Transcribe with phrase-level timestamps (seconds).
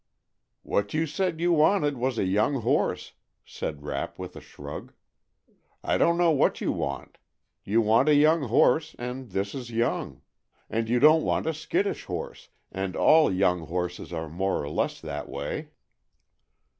[0.63, 3.13] "What you said you wanted was a young horse,"
[3.45, 4.93] said Rapp with a shrug.
[5.83, 7.19] "I don't know what you want.
[7.63, 10.23] You want a young horse, and this is young,
[10.71, 14.99] and you don't want a skittish horse, and all young horses are more or less
[15.01, 15.69] that way."